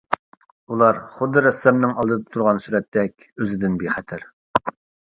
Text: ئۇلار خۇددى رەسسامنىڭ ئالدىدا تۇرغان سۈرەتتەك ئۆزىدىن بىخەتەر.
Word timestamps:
ئۇلار 0.75 1.01
خۇددى 1.17 1.43
رەسسامنىڭ 1.47 1.93
ئالدىدا 1.95 2.27
تۇرغان 2.37 2.65
سۈرەتتەك 2.65 3.31
ئۆزىدىن 3.31 3.79
بىخەتەر. 3.85 4.31